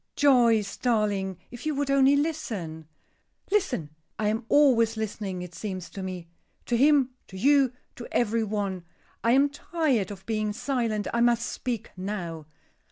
[0.15, 2.87] "Joyce, darling, if you would only listen."
[3.51, 3.91] "Listen!
[4.17, 6.27] I am always listening, it seems to me.
[6.65, 8.83] To him, to you, to every one.
[9.23, 12.47] I am tired of being silent; I must speak now.